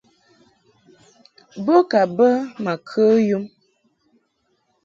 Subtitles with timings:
[1.65, 2.29] Bo ka bə
[2.63, 3.45] ma kə yum.